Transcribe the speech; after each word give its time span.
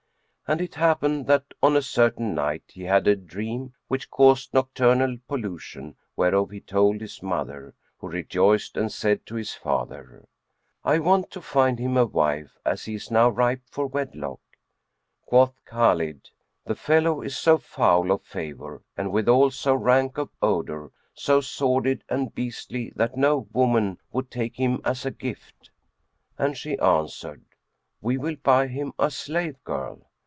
[FN#87] 0.47 0.53
And 0.57 0.61
it 0.63 0.75
happened 0.75 1.27
that 1.27 1.45
on 1.63 1.77
a 1.77 1.81
certain 1.81 2.35
night 2.35 2.63
he 2.67 2.83
had 2.83 3.07
a 3.07 3.15
dream 3.15 3.71
which 3.87 4.09
caused 4.11 4.53
nocturnal 4.53 5.15
pollution 5.25 5.95
whereof 6.17 6.49
he 6.49 6.59
told 6.59 6.99
his 6.99 7.23
mother, 7.23 7.73
who 7.99 8.09
rejoiced 8.09 8.75
and 8.75 8.91
said 8.91 9.25
to 9.27 9.35
his 9.35 9.53
father, 9.53 10.27
"I 10.83 10.99
want 10.99 11.31
to 11.31 11.41
find 11.41 11.79
him 11.79 11.95
a 11.95 12.05
wife, 12.05 12.57
as 12.65 12.83
he 12.83 12.95
is 12.95 13.09
now 13.09 13.29
ripe 13.29 13.61
for 13.69 13.87
wedlock." 13.87 14.41
Quoth 15.25 15.53
Khбlid, 15.69 16.31
"The 16.65 16.75
fellow 16.75 17.21
is 17.21 17.37
so 17.37 17.57
foul 17.57 18.11
of 18.11 18.21
favour 18.23 18.81
and 18.97 19.13
withal 19.13 19.51
so 19.51 19.73
rank 19.73 20.17
of 20.17 20.31
odour, 20.41 20.91
so 21.13 21.39
sordid 21.39 22.03
and 22.09 22.35
beastly 22.35 22.91
that 22.97 23.15
no 23.15 23.47
woman 23.53 23.99
would 24.11 24.29
take 24.29 24.57
him 24.57 24.81
as 24.83 25.05
a 25.05 25.11
gift." 25.11 25.69
And 26.37 26.57
she 26.57 26.77
answered, 26.79 27.45
"We 28.01 28.17
will 28.17 28.35
buy 28.43 28.67
him 28.67 28.91
a 28.99 29.09
slave 29.11 29.55
girl." 29.63 30.07